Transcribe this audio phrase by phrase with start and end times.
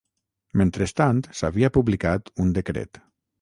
[0.61, 3.01] Mentrestant, s'havia publicat un decret